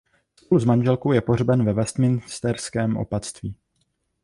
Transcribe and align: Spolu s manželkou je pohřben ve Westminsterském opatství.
Spolu 0.35 0.59
s 0.59 0.65
manželkou 0.65 1.11
je 1.11 1.21
pohřben 1.21 1.65
ve 1.65 1.73
Westminsterském 1.73 2.97
opatství. 2.97 3.55